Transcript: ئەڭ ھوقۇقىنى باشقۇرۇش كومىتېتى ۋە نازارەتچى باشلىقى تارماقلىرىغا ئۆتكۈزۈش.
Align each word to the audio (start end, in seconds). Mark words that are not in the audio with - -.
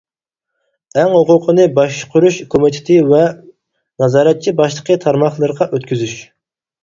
ئەڭ 1.01 1.11
ھوقۇقىنى 1.15 1.65
باشقۇرۇش 1.79 2.39
كومىتېتى 2.55 2.97
ۋە 3.11 3.21
نازارەتچى 4.05 4.53
باشلىقى 4.61 4.99
تارماقلىرىغا 5.05 5.69
ئۆتكۈزۈش. 5.79 6.17